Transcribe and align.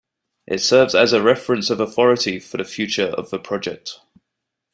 It 0.47 0.61
serves 0.61 0.95
as 0.95 1.13
a 1.13 1.21
reference 1.21 1.69
of 1.69 1.79
authority 1.79 2.39
for 2.39 2.57
the 2.57 2.63
future 2.63 3.09
of 3.09 3.29
the 3.29 3.37
project. 3.37 3.99